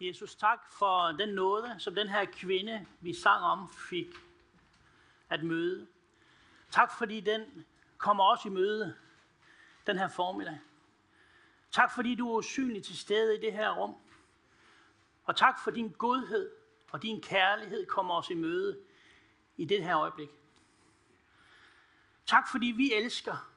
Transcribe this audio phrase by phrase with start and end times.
[0.00, 4.14] Jesus, tak for den nåde, som den her kvinde, vi sang om, fik
[5.30, 5.86] at møde.
[6.70, 7.66] Tak fordi den
[7.98, 8.96] kommer også i møde
[9.86, 10.60] den her formiddag.
[11.70, 13.96] Tak fordi du er usynlig til stede i det her rum.
[15.24, 16.50] Og tak for din godhed
[16.90, 18.80] og din kærlighed kommer os i møde
[19.56, 20.30] i det her øjeblik.
[22.26, 23.50] Tak fordi vi elsker,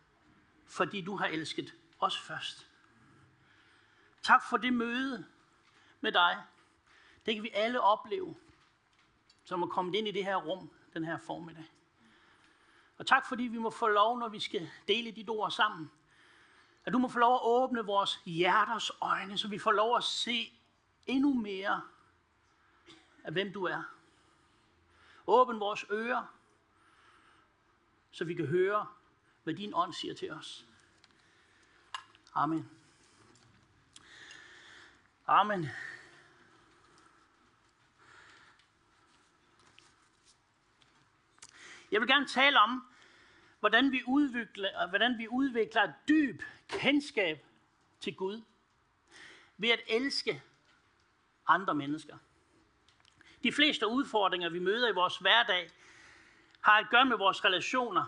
[0.65, 2.67] fordi du har elsket os først.
[4.23, 5.25] Tak for det møde
[6.01, 6.43] med dig.
[7.25, 8.35] Det kan vi alle opleve,
[9.43, 11.65] som er kommet ind i det her rum den her formiddag.
[12.97, 15.91] Og tak fordi vi må få lov, når vi skal dele dit ord sammen,
[16.85, 20.03] at du må få lov at åbne vores hjerters øjne, så vi får lov at
[20.03, 20.53] se
[21.05, 21.81] endnu mere
[23.23, 23.83] af, hvem du er.
[25.27, 26.33] Åbn vores ører,
[28.11, 28.87] så vi kan høre,
[29.43, 30.65] hvad din ånd siger til os.
[32.33, 32.76] Amen.
[35.29, 35.69] Amen.
[41.91, 42.87] Jeg vil gerne tale om,
[43.59, 47.45] hvordan vi udvikler, hvordan vi udvikler et dyb kendskab
[47.99, 48.41] til Gud
[49.57, 50.43] ved at elske
[51.47, 52.17] andre mennesker.
[53.43, 55.71] De fleste udfordringer, vi møder i vores hverdag,
[56.61, 58.05] har at gøre med vores relationer.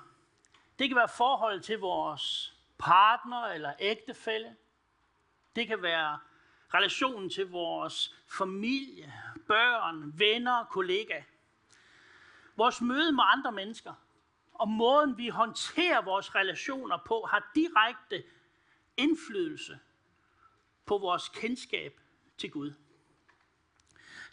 [0.79, 4.55] Det kan være forhold til vores partner eller ægtefælle.
[5.55, 6.19] Det kan være
[6.73, 9.13] relationen til vores familie,
[9.47, 11.23] børn, venner, kollegaer.
[12.55, 13.93] Vores møde med andre mennesker
[14.59, 18.23] og måden vi håndterer vores relationer på har direkte
[18.97, 19.79] indflydelse
[20.85, 21.99] på vores kendskab
[22.37, 22.73] til Gud.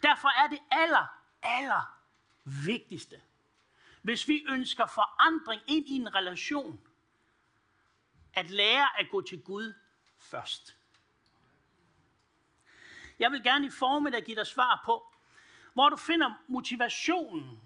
[0.01, 1.99] Derfor er det aller, aller
[2.65, 3.21] vigtigste,
[4.01, 6.87] hvis vi ønsker forandring ind i en relation,
[8.33, 9.73] at lære at gå til Gud
[10.19, 10.76] først.
[13.19, 15.13] Jeg vil gerne i formiddag give dig svar på,
[15.73, 17.61] hvor du finder motivationen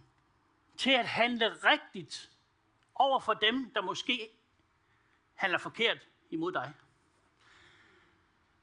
[0.77, 2.30] til at handle rigtigt
[2.95, 4.29] over for dem, der måske
[5.35, 6.73] handler forkert imod dig.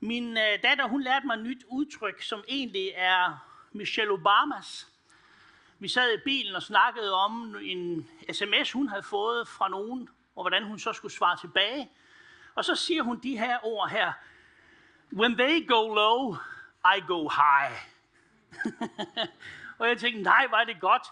[0.00, 4.92] Min øh, datter, hun lærte mig et nyt udtryk, som egentlig er Michelle Obamas.
[5.78, 10.42] Vi sad i bilen og snakkede om en sms, hun havde fået fra nogen, og
[10.42, 11.90] hvordan hun så skulle svare tilbage.
[12.54, 14.12] Og så siger hun de her ord her.
[15.12, 16.36] When they go low,
[16.96, 17.76] i go high.
[19.78, 21.02] og jeg tænkte, nej, var det godt.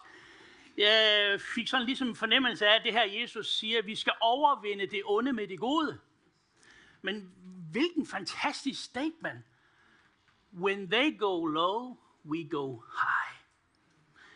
[0.77, 4.13] Jeg fik sådan ligesom en fornemmelse af, at det her Jesus siger, at vi skal
[4.21, 5.99] overvinde det onde med det gode.
[7.03, 7.33] Men
[7.71, 9.45] hvilken fantastisk statement.
[10.53, 13.37] When they go low, we go high.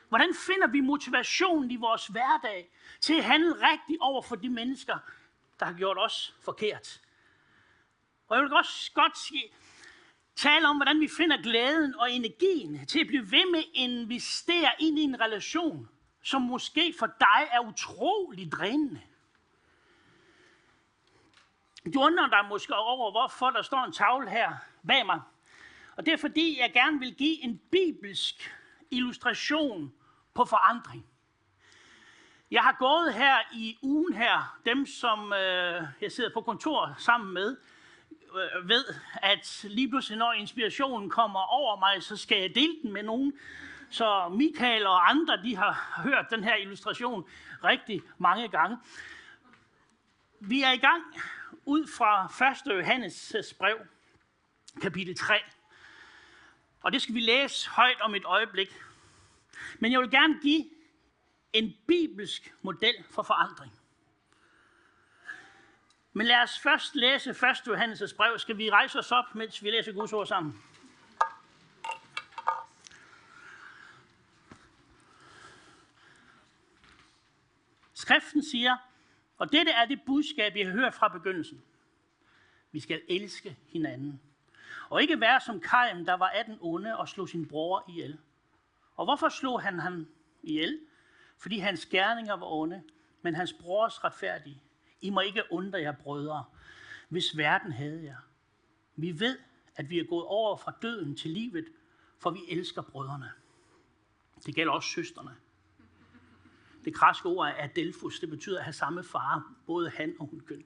[0.09, 2.71] Hvordan finder vi motivationen i vores hverdag
[3.01, 4.99] til at handle rigtigt over for de mennesker,
[5.61, 7.01] der har gjort os forkert?
[8.29, 9.45] Og jeg vil også godt sige,
[10.37, 14.71] tale om, hvordan vi finder glæden og energien til at blive ved med at investere
[14.79, 15.89] ind i en relation,
[16.23, 19.01] som måske for dig er utrolig drænende.
[21.95, 24.53] Du undrer dig måske over, hvorfor der står en tavle her
[24.87, 25.21] bag mig.
[25.97, 28.53] Og det er fordi, jeg gerne vil give en bibelsk
[28.91, 29.93] illustration
[30.35, 31.07] på forandring.
[32.51, 37.35] Jeg har gået her i ugen her, dem som øh, jeg sidder på kontor sammen
[37.35, 37.57] med,
[38.35, 42.93] øh, ved, at lige pludselig når inspirationen kommer over mig, så skal jeg dele den
[42.93, 43.33] med nogen.
[43.91, 47.29] Så Michael og andre, de har hørt den her illustration
[47.65, 48.79] rigtig mange gange.
[50.41, 51.03] Vi er i gang
[51.65, 52.25] ud fra
[52.69, 52.77] 1.
[52.77, 53.79] Johannes brev,
[54.83, 55.35] kapitel 3.
[56.83, 58.77] Og det skal vi læse højt om et øjeblik.
[59.79, 60.65] Men jeg vil gerne give
[61.53, 63.80] en bibelsk model for forandring.
[66.21, 67.37] Men lad os først læse 1.
[67.37, 68.39] Johannes' brev.
[68.39, 70.63] Skal vi rejse os op, mens vi læser Guds ord sammen?
[77.95, 78.77] Skriften siger,
[79.39, 81.63] og dette er det budskab, jeg har hørt fra begyndelsen.
[82.73, 84.21] Vi skal elske hinanden.
[84.91, 88.19] Og ikke være som Kain, der var af den onde og slog sin bror ihjel.
[88.97, 90.07] Og hvorfor slog han ham
[90.43, 90.81] ihjel?
[91.39, 92.83] Fordi hans gerninger var onde,
[93.23, 94.63] men hans brors retfærdige.
[95.01, 96.45] I må ikke undre jer, brødre,
[97.09, 98.17] hvis verden havde jer.
[98.97, 99.39] Vi ved,
[99.77, 101.65] at vi er gået over fra døden til livet,
[102.19, 103.31] for vi elsker brødrene.
[104.47, 105.37] Det gælder også søsterne.
[106.85, 108.21] Det græske ord er adelphus.
[108.21, 110.65] Det betyder at have samme far, både han og hun køn.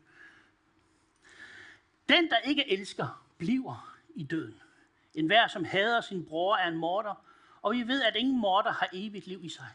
[2.09, 4.61] Den, der ikke elsker, bliver i døden.
[5.15, 7.25] En hver, som hader sin bror, er en morder,
[7.63, 9.71] og vi ved, at ingen morder har evigt liv i sig.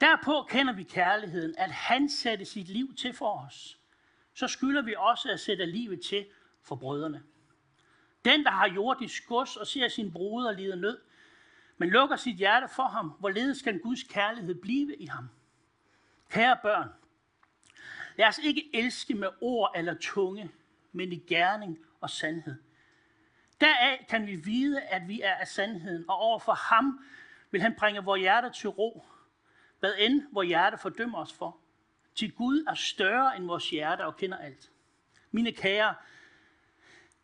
[0.00, 3.78] Derpå kender vi kærligheden, at han satte sit liv til for os.
[4.34, 6.26] Så skylder vi også at sætte livet til
[6.62, 7.22] for brødrene.
[8.24, 10.98] Den, der har jordisk gods og ser sin broder lide nød,
[11.78, 15.28] men lukker sit hjerte for ham, hvorledes skal Guds kærlighed blive i ham?
[16.30, 16.88] Kære børn,
[18.16, 20.50] lad os ikke elske med ord eller tunge,
[20.92, 22.62] men i gerning og sandhed.
[23.60, 27.04] Deraf kan vi vide, at vi er af sandheden, og overfor ham
[27.50, 29.04] vil han bringe vores hjerte til ro,
[29.84, 31.56] hvad end vores hjerte fordømmer os for.
[32.14, 34.70] Til Gud er større end vores hjerte og kender alt.
[35.30, 35.94] Mine kære,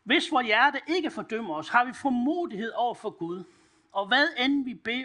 [0.02, 3.44] hvis vores hjerte ikke fordømmer os, har vi formodighed over for Gud.
[3.92, 5.04] Og hvad end vi be,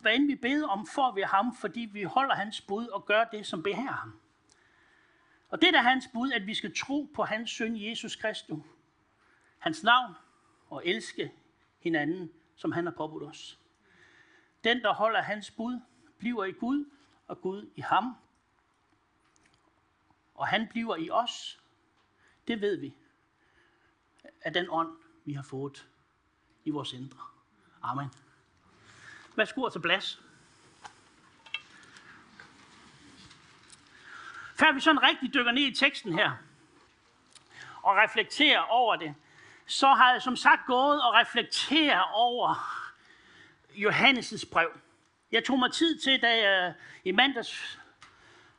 [0.00, 3.24] hvad end vi beder om, får vi ham, fordi vi holder hans bud og gør
[3.24, 4.20] det, som behager ham.
[5.48, 8.58] Og det er hans bud, at vi skal tro på hans søn Jesus Kristus,
[9.58, 10.14] hans navn
[10.70, 11.32] og elske
[11.78, 13.58] hinanden, som han har påbudt os.
[14.64, 15.80] Den, der holder hans bud,
[16.18, 16.90] bliver i Gud,
[17.28, 18.16] og Gud i ham.
[20.34, 21.60] Og han bliver i os.
[22.48, 22.94] Det ved vi
[24.40, 25.88] af den ånd, vi har fået
[26.64, 27.20] i vores indre.
[27.82, 28.08] Amen.
[29.36, 30.22] Værsgo til plads.
[34.54, 36.36] Før vi sådan rigtig dykker ned i teksten her,
[37.82, 39.14] og reflekterer over det,
[39.66, 42.54] så har jeg som sagt gået og reflekteret over
[43.70, 44.80] Johannes' brev.
[45.32, 47.78] Jeg tog mig tid til, da jeg i mandags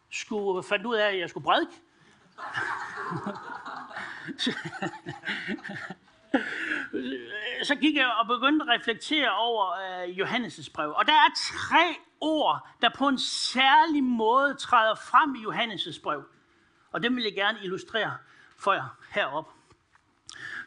[0.10, 1.72] skulle fandt ud af, at jeg skulle prædike.
[7.70, 10.94] så gik jeg og begyndte at reflektere over uh, Johannes' brev.
[10.96, 16.24] Og der er tre ord, der på en særlig måde træder frem i Johannes' brev.
[16.92, 18.18] Og dem vil jeg gerne illustrere
[18.58, 19.52] for jer heroppe.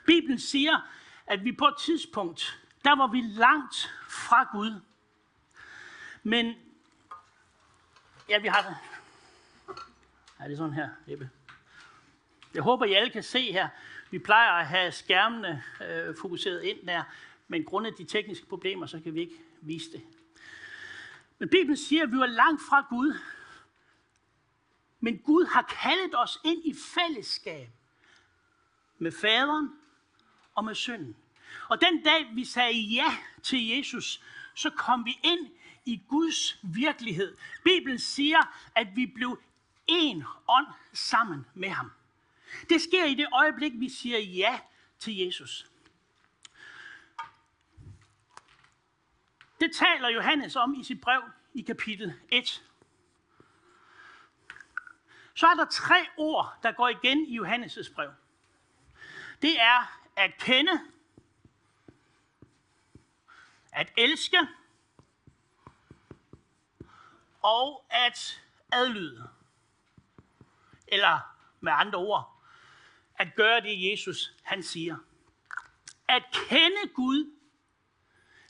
[0.07, 0.81] Bibelen siger,
[1.27, 4.81] at vi på et tidspunkt, der var vi langt fra Gud.
[6.23, 6.55] Men,
[8.29, 8.77] ja, vi har det.
[10.41, 11.31] Ja, det er sådan her, Ebbe.
[12.55, 13.69] Jeg håber, I alle kan se her.
[14.11, 17.03] Vi plejer at have skærmene øh, fokuseret ind der,
[17.49, 20.03] men grundet de tekniske problemer, så kan vi ikke vise det.
[21.39, 23.19] Men Bibelen siger, at vi var langt fra Gud.
[25.01, 27.69] Men Gud har kaldet os ind i fællesskab
[28.99, 29.71] med faderen
[30.55, 31.17] og med sønnen.
[31.69, 34.23] Og den dag, vi sagde ja til Jesus,
[34.55, 35.51] så kom vi ind
[35.85, 37.37] i Guds virkelighed.
[37.65, 39.43] Bibelen siger, at vi blev
[39.87, 41.93] en ånd sammen med ham.
[42.69, 44.61] Det sker i det øjeblik, vi siger ja
[44.99, 45.67] til Jesus.
[49.61, 51.23] Det taler Johannes om i sit brev
[51.55, 52.65] i kapitel 1.
[55.35, 58.11] Så er der tre ord, der går igen i Johannes' brev.
[59.43, 60.81] Det er at kende,
[63.73, 64.39] at elske
[67.43, 68.43] og at
[68.73, 69.31] adlyde.
[70.89, 72.43] Eller med andre ord,
[73.19, 74.97] at gøre det, Jesus han siger.
[76.09, 77.37] At kende Gud,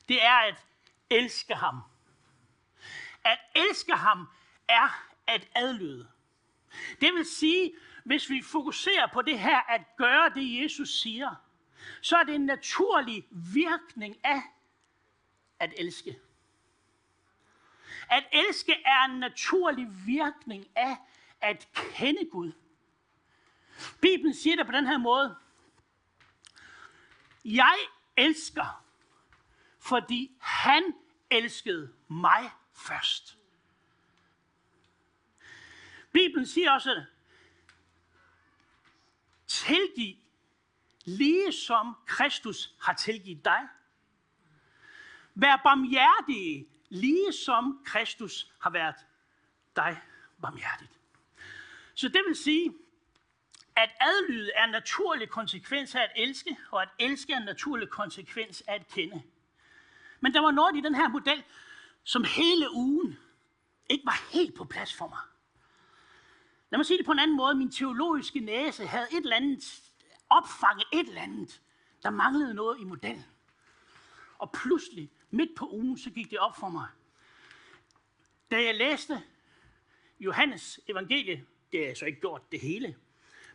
[0.08, 0.66] det er at
[1.10, 1.80] elske ham.
[3.24, 4.28] At elske ham
[4.68, 6.08] er at adlyde.
[7.00, 7.72] Det vil sige,
[8.04, 11.34] hvis vi fokuserer på det her at gøre det, Jesus siger,
[12.00, 14.42] så er det en naturlig virkning af
[15.58, 16.18] at elske.
[18.12, 20.96] At elske er en naturlig virkning af
[21.40, 22.52] at kende Gud.
[24.00, 25.36] Bibelen siger det på den her måde.
[27.44, 27.76] Jeg
[28.16, 28.84] elsker,
[29.78, 30.82] fordi han
[31.30, 33.38] elskede mig først.
[36.12, 37.04] Bibelen siger også,
[39.46, 40.16] tilgiv,
[41.04, 43.68] lige som Kristus har tilgivet dig.
[45.34, 48.94] Vær barmhjertige, lige som Kristus har været
[49.76, 50.00] dig
[50.42, 50.90] barmhjertigt.
[51.94, 52.74] Så det vil sige,
[53.76, 57.88] at adlyde er en naturlig konsekvens af at elske, og at elske er en naturlig
[57.88, 59.22] konsekvens af at kende.
[60.20, 61.42] Men der var noget i den her model,
[62.04, 63.18] som hele ugen
[63.88, 65.18] ikke var helt på plads for mig.
[66.70, 67.54] Lad mig sige det på en anden måde.
[67.54, 69.82] Min teologiske næse havde et eller andet
[70.30, 71.60] opfanget et eller andet.
[72.02, 73.24] Der manglede noget i modellen.
[74.38, 76.88] Og pludselig, midt på ugen, så gik det op for mig.
[78.50, 79.22] Da jeg læste
[80.20, 82.96] Johannes evangelie, det har jeg så ikke gjort det hele,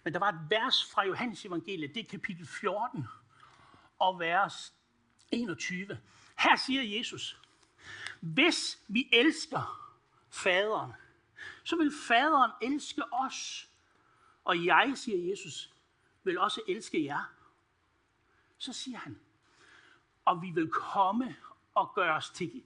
[0.03, 3.05] men der var et vers fra Johannes evangelie, det er kapitel 14
[4.00, 4.74] og vers
[5.31, 6.00] 21.
[6.39, 7.39] Her siger Jesus,
[8.19, 9.93] hvis vi elsker
[10.29, 10.91] faderen,
[11.63, 13.69] så vil faderen elske os.
[14.43, 15.74] Og jeg, siger Jesus,
[16.24, 17.34] vil også elske jer.
[18.57, 19.19] Så siger han,
[20.25, 21.36] og vi vil komme
[21.77, 22.63] og gøre os til,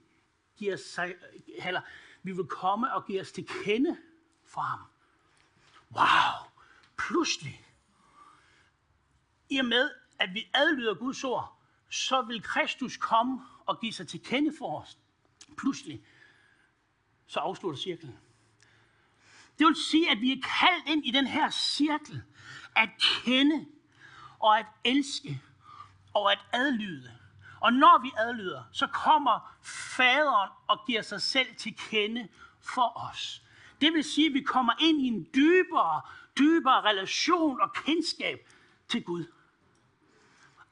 [0.58, 1.00] give os,
[1.48, 1.82] eller,
[2.24, 3.98] vi vil komme og give os til kende
[4.46, 4.80] for ham.
[5.92, 6.52] Wow!
[6.98, 7.66] Pludselig,
[9.50, 14.08] i og med, at vi adlyder Guds ord, så vil Kristus komme og give sig
[14.08, 14.98] til kende for os.
[15.58, 16.06] Pludselig,
[17.28, 18.20] så afslutter cirklen.
[19.60, 22.24] Det vil sige, at vi er kaldt ind i den her cirkel
[22.76, 23.66] at kende
[24.40, 25.42] og at elske
[26.14, 27.21] og at adlyde.
[27.62, 32.28] Og når vi adlyder, så kommer faderen og giver sig selv til kende
[32.60, 33.42] for os.
[33.82, 36.02] Det vil sige, at vi kommer ind i en dybere,
[36.38, 38.50] dybere relation og kendskab
[38.88, 39.26] til Gud.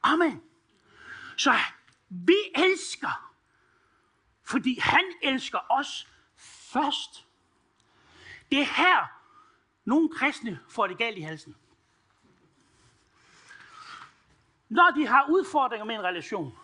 [0.02, 0.42] Amen.
[1.36, 1.54] Så
[2.08, 3.32] vi elsker,
[4.44, 6.08] fordi han elsker os
[6.72, 7.26] først.
[8.50, 9.06] Det er her,
[9.84, 11.56] nogle kristne får det galt i halsen.
[14.68, 16.58] Når de har udfordringer med en relation,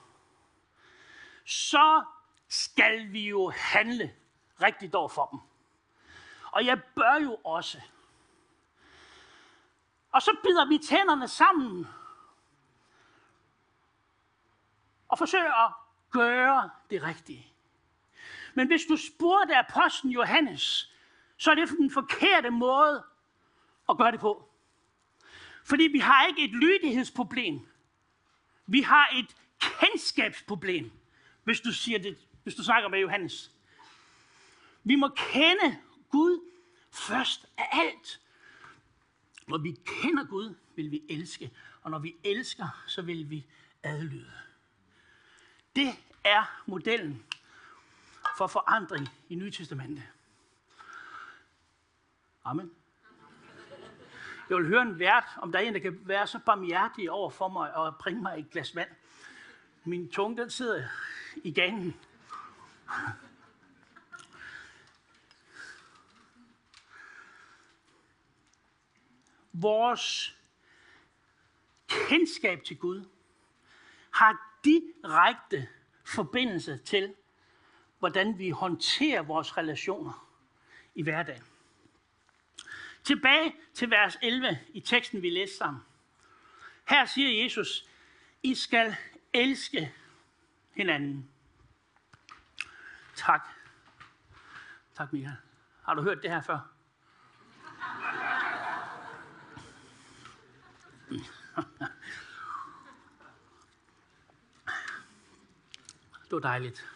[1.47, 2.05] så
[2.49, 4.15] skal vi jo handle
[4.62, 5.41] rigtigt over for dem.
[6.53, 7.81] Og jeg bør jo også.
[10.12, 11.87] Og så bider vi tænderne sammen
[15.09, 15.73] og forsøger at
[16.11, 17.53] gøre det rigtige.
[18.55, 20.93] Men hvis du spurgte apostlen Johannes,
[21.37, 23.05] så er det den forkerte måde
[23.88, 24.49] at gøre det på.
[25.65, 27.69] Fordi vi har ikke et lydighedsproblem.
[28.67, 30.93] Vi har et kendskabsproblem,
[31.47, 33.50] hvis du, siger det, hvis du snakker med Johannes.
[34.85, 35.79] Vi må kende
[36.11, 36.50] Gud
[36.91, 38.21] først af alt.
[39.49, 41.50] Når vi kender Gud, vil vi elske.
[41.83, 43.47] Og når vi elsker, så vil vi
[43.83, 44.33] adlyde.
[45.76, 45.88] Det
[46.25, 47.25] er modellen
[48.38, 50.05] for forandring i Nye Testamentet.
[52.45, 52.71] Amen.
[54.49, 57.31] Jeg vil høre en vært, om der er en, der kan være så barmhjertig over
[57.31, 58.91] for mig og bringe mig et glas vand.
[59.87, 60.88] Min tunge, den sidder
[61.37, 61.97] i ganen.
[69.52, 70.37] Vores
[71.88, 73.05] kendskab til Gud
[74.11, 75.69] har direkte
[76.05, 77.14] forbindelse til,
[77.99, 80.28] hvordan vi håndterer vores relationer
[80.95, 81.43] i hverdagen.
[83.05, 85.83] Tilbage til vers 11 i teksten, vi læste sammen.
[86.88, 87.88] Her siger Jesus,
[88.43, 88.97] I skal
[89.37, 89.93] elske
[90.71, 91.31] hinanden.
[93.14, 93.49] Tak.
[94.95, 95.37] Tak, Michael.
[95.83, 96.59] Har du hørt det her før?
[106.25, 106.90] Det var dejligt.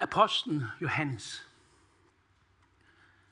[0.00, 1.48] Apostlen Johannes,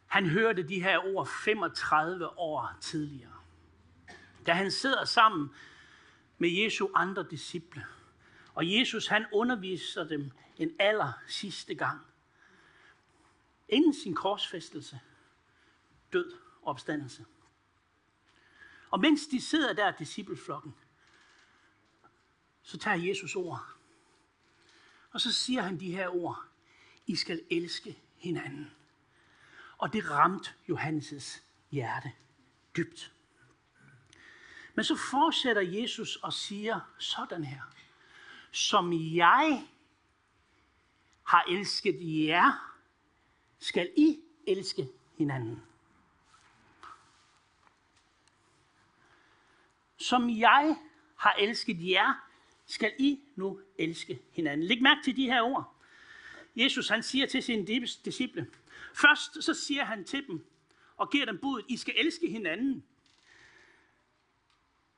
[0.06, 3.32] han hørte de her ord 35 år tidligere.
[4.47, 5.54] Da han sidder sammen
[6.40, 7.87] med Jesu andre disciple.
[8.54, 12.00] Og Jesus han underviser dem en aller sidste gang.
[13.68, 15.00] Inden sin korsfæstelse,
[16.12, 16.32] død
[16.62, 17.26] og opstandelse.
[18.90, 20.75] Og mens de sidder der, discipleflokken,
[22.62, 23.76] så tager Jesus ord.
[25.12, 26.44] Og så siger han de her ord.
[27.06, 28.70] I skal elske hinanden.
[29.78, 32.12] Og det ramte Johannes' hjerte
[32.76, 33.12] dybt.
[34.80, 37.60] Men så fortsætter Jesus og siger sådan her.
[38.50, 39.66] Som jeg
[41.22, 41.96] har elsket
[42.26, 42.76] jer,
[43.58, 45.62] skal I elske hinanden.
[49.99, 50.76] Som jeg
[51.16, 52.28] har elsket jer,
[52.66, 54.66] skal I nu elske hinanden.
[54.66, 55.75] Læg mærke til de her ord.
[56.56, 57.66] Jesus han siger til sine
[58.04, 58.50] disciple,
[58.94, 60.46] først så siger han til dem,
[60.96, 62.84] og giver dem budet, I skal elske hinanden.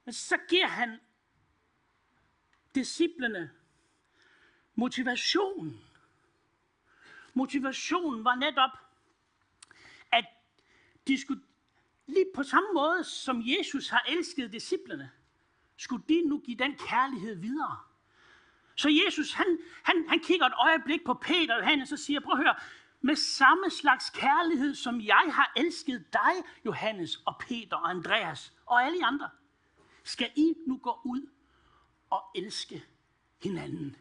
[0.05, 1.01] Men så giver han
[2.75, 3.51] disciplene
[4.75, 5.81] motivation.
[7.35, 8.71] Motivationen var netop,
[10.13, 10.25] at
[11.07, 11.43] de skulle,
[12.07, 15.11] lige på samme måde som Jesus har elsket disciplene,
[15.77, 17.79] skulle de nu give den kærlighed videre.
[18.77, 22.33] Så Jesus, han, han, han kigger et øjeblik på Peter og Johannes og siger, prøv
[22.33, 22.55] at høre,
[23.01, 26.33] med samme slags kærlighed, som jeg har elsket dig,
[26.65, 29.31] Johannes og Peter og Andreas og alle andre,
[30.05, 31.29] skal I nu gå ud
[32.11, 32.85] og elske
[33.43, 33.97] hinanden.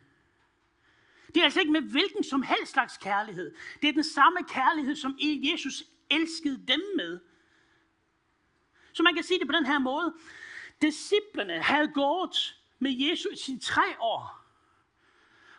[1.27, 3.55] Det er altså ikke med hvilken som helst slags kærlighed.
[3.81, 7.20] Det er den samme kærlighed, som Jesus elskede dem med.
[8.93, 10.13] Så man kan sige det på den her måde.
[10.81, 14.41] Disciplerne havde gået med Jesus i tre år.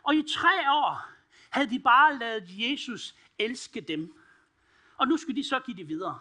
[0.02, 1.08] Og i tre år
[1.50, 4.16] havde de bare lavet Jesus elske dem.
[4.96, 6.20] Og nu skulle de så give det videre.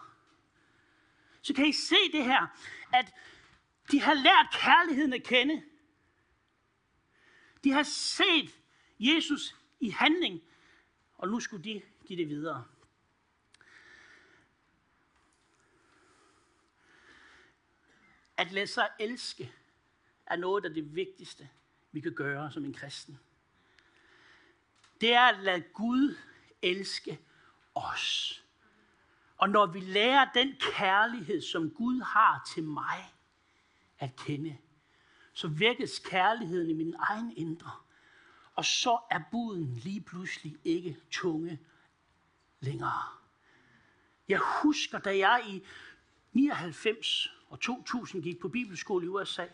[1.42, 2.46] Så kan I se det her,
[2.92, 3.14] at
[3.90, 5.62] de har lært kærligheden at kende.
[7.64, 8.50] De har set
[8.98, 10.42] Jesus i handling,
[11.14, 12.64] og nu skulle de give det videre.
[18.36, 19.52] At lade sig elske
[20.26, 21.48] er noget af det vigtigste,
[21.92, 23.18] vi kan gøre som en kristen.
[25.00, 26.16] Det er at lade Gud
[26.62, 27.18] elske
[27.74, 28.38] os.
[29.36, 33.14] Og når vi lærer den kærlighed, som Gud har til mig
[34.02, 34.58] at kende,
[35.32, 37.70] så vækkes kærligheden i min egen indre.
[38.54, 41.60] Og så er buden lige pludselig ikke tunge
[42.60, 43.02] længere.
[44.28, 45.62] Jeg husker, da jeg i
[46.32, 49.46] 99 og 2000 gik på bibelskole i USA.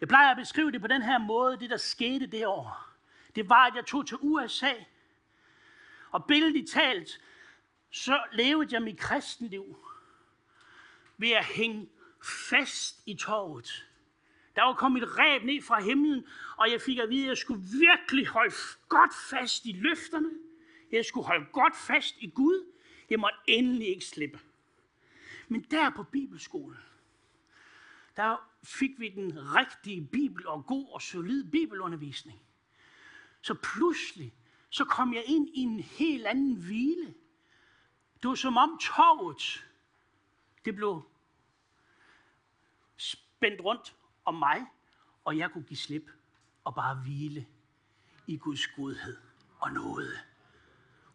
[0.00, 2.88] Jeg plejer at beskrive det på den her måde, det der skete det år.
[3.34, 4.72] Det var, at jeg tog til USA,
[6.10, 7.20] og billedligt talt,
[7.90, 9.76] så levede jeg mit kristenliv
[11.16, 11.88] ved at hænge
[12.24, 13.86] fast i torvet.
[14.56, 16.26] Der var kommet et ræb ned fra himlen,
[16.56, 18.54] og jeg fik at vide, at jeg skulle virkelig holde
[18.88, 20.30] godt fast i løfterne.
[20.92, 22.72] Jeg skulle holde godt fast i Gud.
[23.10, 24.40] Jeg måtte endelig ikke slippe.
[25.48, 26.78] Men der på bibelskolen,
[28.16, 32.40] der fik vi den rigtige bibel og god og solid bibelundervisning.
[33.42, 34.34] Så pludselig,
[34.70, 37.14] så kom jeg ind i en helt anden hvile.
[38.22, 39.66] Det var som om torvet,
[40.64, 41.02] det blev
[42.96, 44.66] spændt rundt om mig,
[45.24, 46.10] og jeg kunne give slip
[46.64, 47.46] og bare hvile
[48.26, 49.16] i Guds godhed
[49.60, 50.18] og nåde.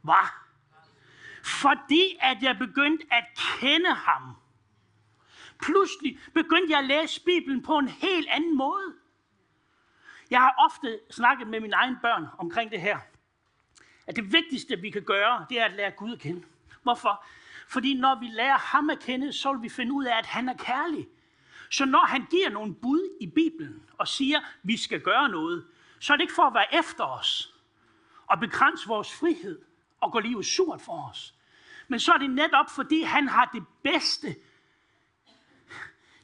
[0.04, 0.48] Var
[1.44, 3.24] Fordi at jeg begyndte at
[3.60, 4.36] kende ham.
[5.64, 8.94] Pludselig begyndte jeg at læse Bibelen på en helt anden måde.
[10.32, 13.00] Jeg har ofte snakket med mine egne børn omkring det her.
[14.08, 16.44] At det vigtigste, vi kan gøre, det er at lære Gud at kende.
[16.84, 17.26] Hvorfor?
[17.68, 20.50] Fordi når vi lærer ham at kende, så vil vi finde ud af, at han
[20.50, 21.08] er kærlig.
[21.70, 25.68] Så når han giver nogle bud i Bibelen og siger, at vi skal gøre noget,
[26.00, 27.56] så er det ikke for at være efter os
[28.28, 29.62] og begrænse vores frihed
[30.00, 31.34] og gå livet surt for os.
[31.88, 34.36] Men så er det netop, fordi han har det bedste,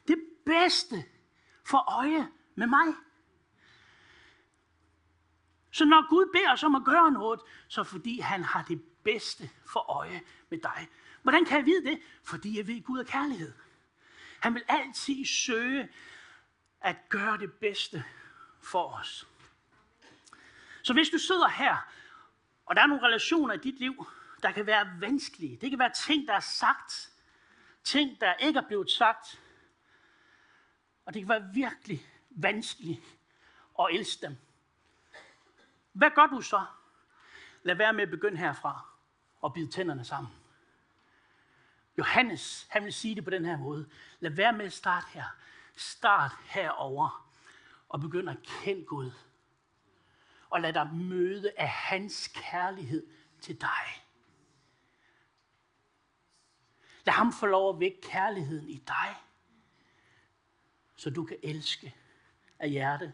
[0.08, 1.04] det bedste
[1.64, 2.94] for øje med mig.
[5.70, 9.50] Så når Gud beder os om at gøre noget, så fordi han har det bedste
[9.72, 10.88] for øje med dig.
[11.22, 12.02] Hvordan kan jeg vide det?
[12.22, 13.52] Fordi jeg ved, at Gud er kærlighed.
[14.40, 15.88] Han vil altid søge
[16.80, 18.04] at gøre det bedste
[18.60, 19.28] for os.
[20.82, 21.76] Så hvis du sidder her,
[22.66, 24.06] og der er nogle relationer i dit liv,
[24.42, 25.56] der kan være vanskelige.
[25.56, 27.12] Det kan være ting, der er sagt.
[27.84, 29.40] Ting, der ikke er blevet sagt.
[31.04, 33.00] Og det kan være virkelig vanskeligt
[33.80, 34.36] at elske dem.
[35.92, 36.64] Hvad gør du så?
[37.62, 38.86] Lad være med at begynde herfra
[39.40, 40.32] og bide tænderne sammen.
[41.98, 43.88] Johannes, han vil sige det på den her måde.
[44.20, 45.24] Lad være med at starte her.
[45.76, 47.30] Start herover
[47.88, 49.10] og begynd at kende Gud.
[50.50, 53.06] Og lad dig møde af hans kærlighed
[53.40, 54.06] til dig.
[57.04, 59.16] Lad ham få lov at vække kærligheden i dig,
[60.96, 61.94] så du kan elske
[62.58, 63.12] af hjerte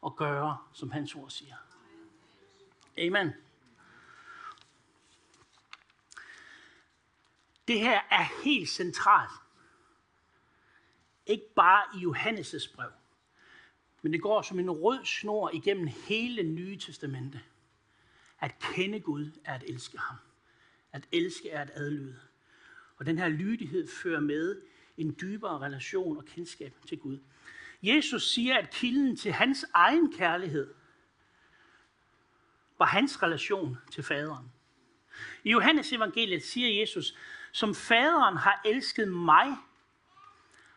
[0.00, 1.56] og gøre, som hans ord siger.
[2.98, 3.32] Amen.
[7.72, 9.30] Det her er helt centralt.
[11.26, 12.90] Ikke bare i Johannes' brev,
[14.02, 17.40] men det går som en rød snor igennem hele Nye Testamente.
[18.40, 20.16] At kende Gud er at elske ham.
[20.92, 22.20] At elske er at adlyde.
[22.96, 24.62] Og den her lydighed fører med
[24.96, 27.18] en dybere relation og kendskab til Gud.
[27.82, 30.74] Jesus siger, at kilden til hans egen kærlighed
[32.78, 34.52] var hans relation til faderen.
[35.44, 37.14] I Johannes evangeliet siger Jesus,
[37.52, 39.56] som faderen har elsket mig,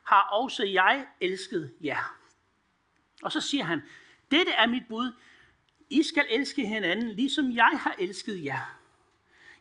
[0.04, 2.18] har også jeg elsket jer.
[3.24, 3.82] Og så siger han,
[4.32, 5.12] dette er mit bud.
[5.90, 8.80] I skal elske hinanden, ligesom jeg har elsket jer.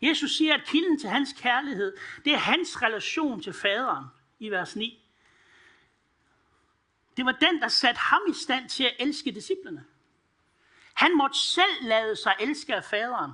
[0.02, 4.04] Jesus siger, at kilden til hans kærlighed, det er hans relation til faderen
[4.38, 5.00] i vers 9.
[7.16, 9.84] Det var den, der satte ham i stand til at elske disciplene.
[10.94, 13.32] Han måtte selv lade sig elske af faderen,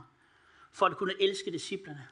[0.73, 2.09] for at kunne elske disciplene.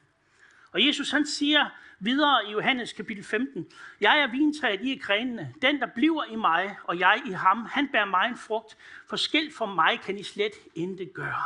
[0.72, 1.66] Og Jesus han siger
[1.98, 3.66] videre i Johannes kapitel 15,
[4.00, 5.54] Jeg er vintræet, I er grenene.
[5.62, 8.76] Den, der bliver i mig, og jeg i ham, han bærer mig en frugt.
[9.08, 11.42] For skilt mig kan I slet intet gøre.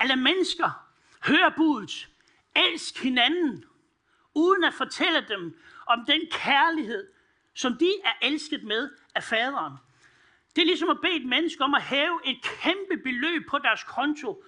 [0.00, 0.86] Alle mennesker
[1.26, 2.08] hør budet.
[2.56, 3.64] Elsk hinanden,
[4.34, 7.08] uden at fortælle dem om den kærlighed,
[7.54, 9.74] som de er elsket med af faderen.
[10.56, 13.84] Det er ligesom at bede et menneske om at have et kæmpe beløb på deres
[13.84, 14.44] konto,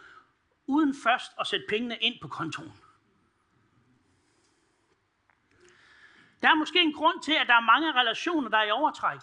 [0.66, 2.72] uden først at sætte pengene ind på kontoen.
[6.42, 9.20] Der er måske en grund til, at der er mange relationer, der er i overtræk.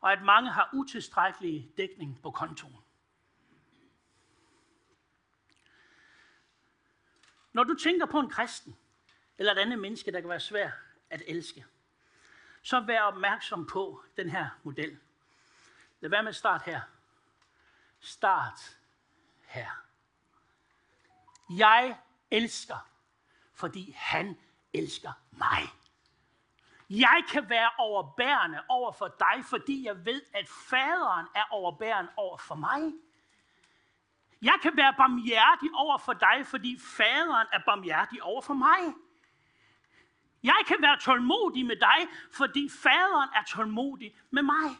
[0.00, 2.76] Og at mange har utilstrækkelig dækning på kontoen.
[7.52, 8.76] Når du tænker på en kristen,
[9.38, 10.70] eller et andet menneske, der kan være svær
[11.10, 11.66] at elske,
[12.62, 14.98] så vær opmærksom på den her model.
[16.00, 16.80] Lad være med at starte her.
[18.00, 18.78] Start
[19.42, 19.70] her.
[21.50, 21.98] Jeg
[22.30, 22.88] elsker,
[23.52, 24.38] fordi han
[24.74, 25.62] elsker mig.
[26.90, 32.38] Jeg kan være overbærende over for dig, fordi jeg ved, at faderen er overbærende over
[32.38, 32.92] for mig.
[34.42, 38.94] Jeg kan være barmhjertig over for dig, fordi faderen er barmhjertig over for mig.
[40.42, 44.78] Jeg kan være tålmodig med dig, fordi faderen er tålmodig med mig.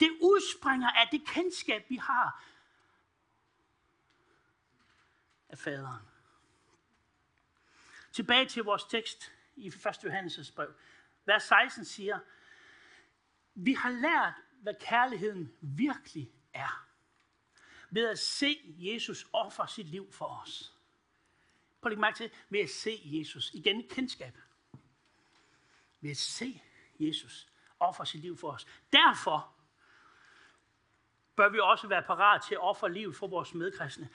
[0.00, 2.44] Det udspringer af det kendskab, vi har
[5.48, 6.11] af faderen.
[8.12, 9.74] Tilbage til vores tekst i 1.
[9.86, 10.74] Johannes' brev.
[11.24, 12.18] Vers 16 siger,
[13.54, 16.88] vi har lært, hvad kærligheden virkelig er.
[17.90, 20.78] Ved at se Jesus ofre sit liv for os.
[21.80, 23.54] Prøv at mærke til, ved at se Jesus.
[23.54, 24.38] Igen kendskab.
[26.00, 26.62] Ved at se
[27.00, 27.48] Jesus
[27.80, 28.66] ofre sit liv for os.
[28.92, 29.54] Derfor
[31.36, 34.08] bør vi også være parat til at ofre livet for vores medkristne.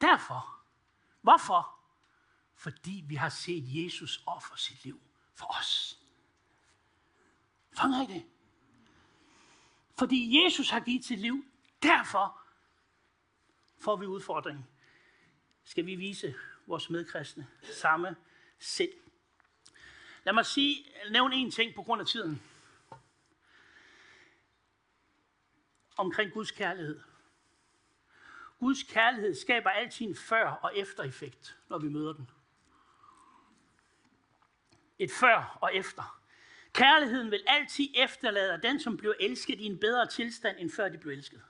[0.00, 0.55] Derfor.
[1.26, 1.78] Hvorfor?
[2.54, 5.00] Fordi vi har set Jesus ofre sit liv
[5.34, 5.98] for os.
[7.72, 8.26] Fanger I det?
[9.98, 11.44] Fordi Jesus har givet sit liv,
[11.82, 12.40] derfor
[13.78, 14.66] får vi udfordringen.
[15.64, 16.34] Skal vi vise
[16.66, 18.16] vores medkristne samme
[18.58, 18.92] sind.
[20.24, 22.42] Lad mig sige, nævne en ting på grund af tiden.
[25.96, 27.00] Omkring Guds kærlighed.
[28.58, 32.30] Guds kærlighed skaber altid en før- og efter-effekt, når vi møder den.
[34.98, 36.22] Et før og efter.
[36.72, 40.98] Kærligheden vil altid efterlade den, som blev elsket i en bedre tilstand, end før de
[40.98, 41.42] blev elsket.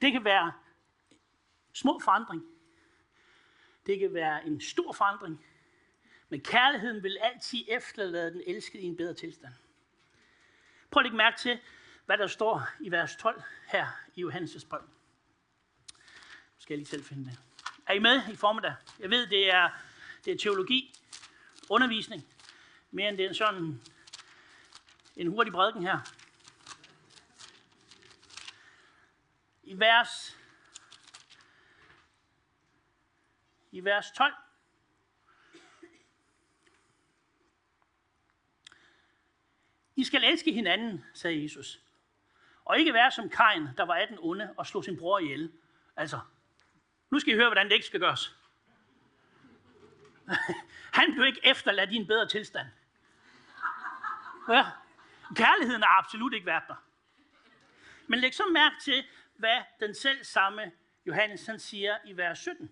[0.00, 0.52] Det kan være
[1.72, 2.42] små forandring.
[3.86, 5.46] Det kan være en stor forandring.
[6.28, 9.54] Men kærligheden vil altid efterlade den elskede i en bedre tilstand.
[10.90, 11.60] Prøv at lægge mærke til,
[12.06, 14.80] hvad der står i vers 12 her i Johannes' brev.
[14.80, 17.38] Nu skal jeg lige selv finde det.
[17.86, 18.74] Er I med i formiddag?
[18.98, 19.70] Jeg ved, det er,
[20.24, 20.94] det er teologi,
[21.70, 22.26] undervisning,
[22.90, 23.80] mere end det er sådan
[25.16, 25.98] en hurtig prædiken her.
[29.62, 30.38] I vers,
[33.72, 34.34] i vers 12,
[39.96, 41.83] I skal elske hinanden, sagde Jesus.
[42.64, 45.52] Og ikke være som Kain, der var 18 onde og slog sin bror ihjel.
[45.96, 46.20] Altså,
[47.10, 48.36] nu skal I høre, hvordan det ikke skal gøres.
[50.98, 52.66] Han blev ikke efterladt i en bedre tilstand.
[54.48, 54.66] Ja.
[55.34, 56.84] Kærligheden er absolut ikke værd der.
[58.06, 59.04] Men læg så mærke til,
[59.36, 60.72] hvad den selv samme
[61.06, 62.70] Johannes han siger i vers 17.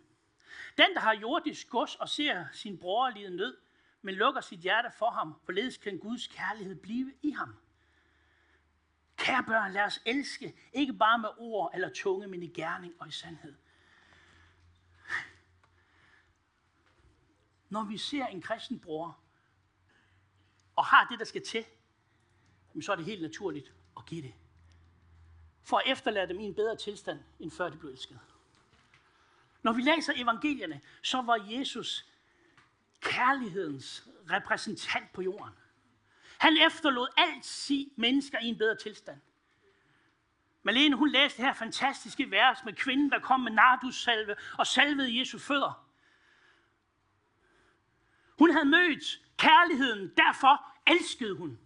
[0.78, 3.56] Den, der har jordisk gods og ser sin bror lide nød,
[4.02, 7.56] men lukker sit hjerte for ham, forledes kan Guds kærlighed blive i ham.
[9.22, 13.08] Kære børn, lad os elske, ikke bare med ord eller tunge, men i gerning og
[13.08, 13.54] i sandhed.
[17.68, 19.18] Når vi ser en kristen bror,
[20.76, 21.64] og har det, der skal til,
[22.80, 24.34] så er det helt naturligt at give det.
[25.62, 28.20] For at efterlade dem i en bedre tilstand, end før de blev elsket.
[29.62, 32.06] Når vi læser evangelierne, så var Jesus
[33.00, 35.54] kærlighedens repræsentant på jorden.
[36.42, 39.20] Han efterlod altid mennesker i en bedre tilstand.
[40.62, 45.18] Malene, hun læste det her fantastiske vers med kvinden, der kom med nardussalve og salvede
[45.18, 45.88] Jesu fødder.
[48.38, 51.58] Hun havde mødt kærligheden, derfor elskede hun.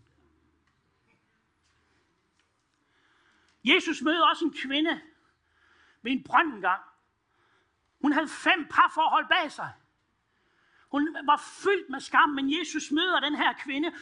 [3.65, 5.01] Jesus mødte også en kvinde
[6.03, 6.83] ved en brønd engang.
[8.01, 9.73] Hun havde fem parforhold bag sig.
[10.89, 13.93] Hun var fyldt med skam, men Jesus møder den her kvinde,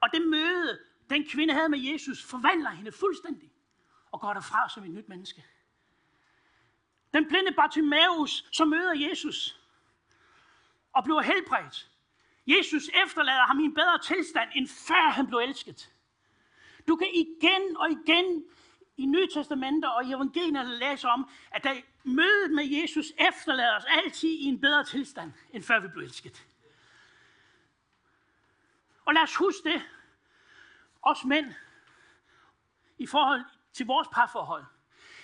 [0.00, 0.78] og det møde,
[1.10, 3.52] den kvinde havde med Jesus, forvandler hende fuldstændig
[4.12, 5.44] og går derfra som et nyt menneske.
[7.14, 9.60] Den blinde Bartimaeus, som møder Jesus
[10.92, 11.90] og bliver helbredt.
[12.46, 15.92] Jesus efterlader ham i en bedre tilstand, end før han blev elsket.
[16.88, 18.44] Du kan igen og igen
[18.96, 23.84] i Nye Testamenter og i evangelierne læse om, at der mødet med Jesus efterlader os
[23.88, 26.46] altid i en bedre tilstand, end før vi blev elsket.
[29.08, 29.82] Og lad os huske det,
[31.02, 31.54] os mænd,
[32.98, 34.64] i forhold til vores parforhold.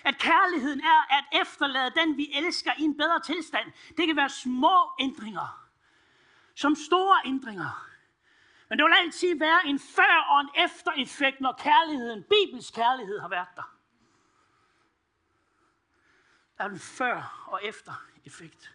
[0.04, 3.72] At kærligheden er at efterlade den, vi elsker, i en bedre tilstand.
[3.96, 5.68] Det kan være små ændringer,
[6.54, 7.90] som store ændringer.
[8.68, 13.28] Men det vil altid være en før- og en efter-effekt, når kærligheden, Bibels kærlighed, har
[13.28, 13.76] været der.
[16.58, 18.74] Der er en før- og efter-effekt.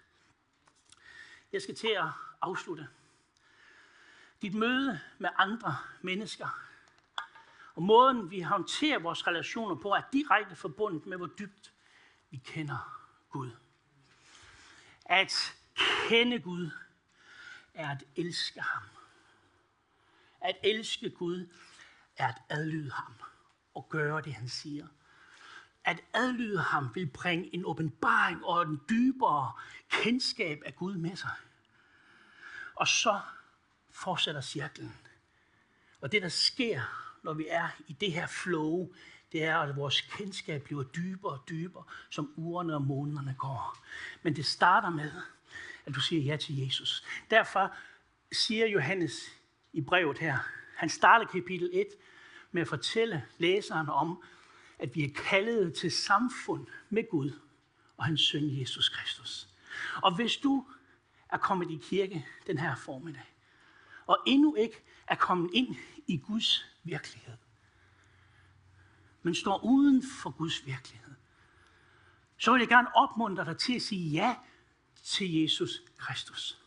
[1.51, 2.07] Jeg skal til at
[2.41, 2.87] afslutte.
[4.41, 6.69] Dit møde med andre mennesker
[7.79, 11.73] og måden, vi håndterer vores relationer på, er direkte forbundet med, hvor dybt
[12.29, 13.51] vi kender Gud.
[15.05, 15.55] At
[16.07, 16.69] kende Gud
[17.73, 18.83] er at elske ham.
[20.41, 21.47] At elske Gud
[22.17, 23.13] er at adlyde ham
[23.73, 24.87] og gøre det, han siger.
[25.83, 29.51] At adlyde ham vil bringe en åbenbaring og en dybere
[29.89, 31.35] kendskab af Gud med sig.
[32.75, 33.21] Og så
[34.03, 34.97] fortsætter cirklen.
[36.01, 36.81] Og det, der sker,
[37.23, 38.93] når vi er i det her flow,
[39.31, 43.77] det er, at vores kendskab bliver dybere og dybere, som ugerne og månederne går.
[44.23, 45.11] Men det starter med,
[45.85, 47.03] at du siger ja til Jesus.
[47.29, 47.73] Derfor
[48.31, 49.13] siger Johannes
[49.73, 50.37] i brevet her,
[50.75, 51.87] han starter kapitel 1
[52.51, 54.23] med at fortælle læseren om,
[54.79, 57.31] at vi er kaldet til samfund med Gud
[57.97, 59.47] og hans søn Jesus Kristus.
[59.95, 60.67] Og hvis du
[61.29, 63.25] er kommet i kirke den her formiddag,
[64.09, 65.75] og endnu ikke er kommet ind
[66.07, 67.37] i Guds virkelighed,
[69.21, 71.15] men står uden for Guds virkelighed,
[72.37, 74.35] så vil jeg gerne opmuntre dig til at sige ja
[75.03, 76.61] til Jesus Kristus.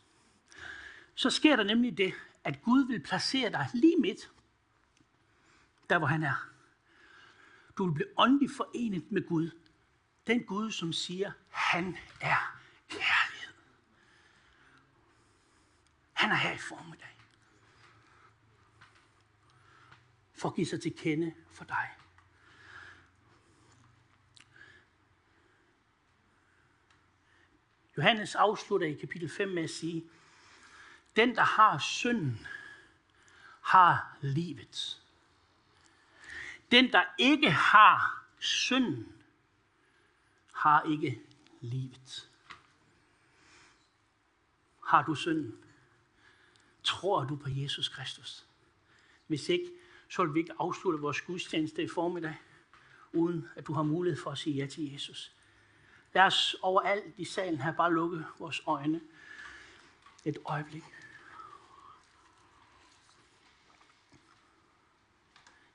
[1.15, 4.31] Så sker der nemlig det, at Gud vil placere dig lige midt,
[5.89, 6.49] der hvor han er.
[7.77, 9.51] Du vil blive åndeligt forenet med Gud.
[10.27, 13.53] Den Gud, som siger, han er kærlighed.
[16.13, 17.12] Han er her i formiddag.
[20.43, 21.89] For at give sig til kende for dig.
[27.97, 30.03] Johannes afslutter i kapitel 5 med at sige,
[31.15, 32.47] den, der har synden,
[33.61, 35.01] har livet.
[36.71, 39.13] Den, der ikke har synden,
[40.53, 41.21] har ikke
[41.61, 42.29] livet.
[44.85, 45.65] Har du synden?
[46.83, 48.45] Tror du på Jesus Kristus?
[49.27, 49.82] Hvis ikke,
[50.13, 52.35] så vil vi ikke afslutte vores gudstjeneste i formiddag,
[53.13, 55.35] uden at du har mulighed for at sige ja til Jesus.
[56.13, 59.01] Lad os overalt i salen her bare lukke vores øjne
[60.25, 60.83] et øjeblik.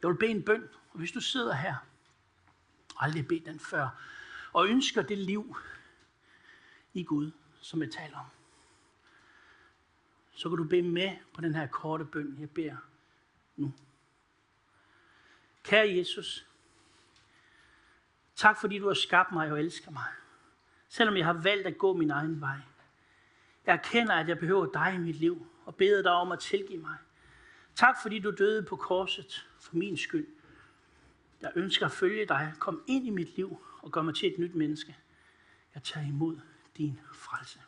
[0.03, 1.75] Jeg vil bede en bøn, og hvis du sidder her,
[2.97, 3.89] aldrig bedt den før,
[4.53, 5.57] og ønsker det liv
[6.95, 8.27] i Gud, som jeg taler om,
[10.33, 12.77] så kan du bede med på den her korte bøn, jeg beder
[13.57, 13.73] nu.
[15.69, 16.47] Kære Jesus,
[18.37, 20.09] tak fordi du har skabt mig og elsker mig
[20.89, 22.59] selvom jeg har valgt at gå min egen vej.
[23.67, 26.81] Jeg erkender, at jeg behøver dig i mit liv, og beder dig om at tilgive
[26.81, 26.97] mig.
[27.75, 30.27] Tak, fordi du døde på korset for min skyld.
[31.41, 32.53] Jeg ønsker at følge dig.
[32.59, 34.97] Kom ind i mit liv og gør mig til et nyt menneske.
[35.75, 36.41] Jeg tager imod
[36.77, 37.61] din frelse.